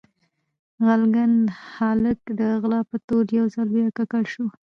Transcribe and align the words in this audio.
غلګن 0.85 1.33
هالک 1.73 2.19
د 2.39 2.41
غلا 2.61 2.81
په 2.89 2.97
تور 3.07 3.23
يو 3.37 3.45
ځل 3.55 3.67
بيا 3.75 3.87
ککړ 3.97 4.23
سو 4.33 4.45